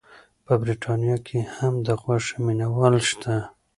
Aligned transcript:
په 0.45 0.53
بریتانیا 0.61 1.17
کې 1.27 1.39
هم 1.55 1.73
د 1.87 1.89
غوښې 2.01 2.37
مینه 2.45 2.67
وال 2.77 2.95
شته. 3.09 3.33